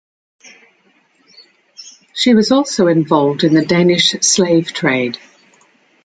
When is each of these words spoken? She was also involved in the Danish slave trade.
She 2.15 2.33
was 2.33 2.51
also 2.51 2.87
involved 2.87 3.43
in 3.43 3.53
the 3.53 3.63
Danish 3.63 4.13
slave 4.21 4.73
trade. 4.73 5.19